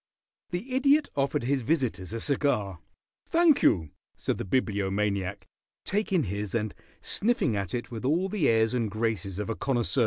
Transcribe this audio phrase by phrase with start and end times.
[0.49, 2.79] The Idiot offered his visitors a cigar.
[3.29, 5.45] "Thank you," said the Bibliomaniac,
[5.85, 9.99] taking his and sniffing at it with all the airs and graces of a connoisseur.